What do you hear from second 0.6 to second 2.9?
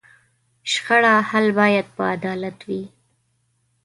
شخړو حل باید په عدالت وي.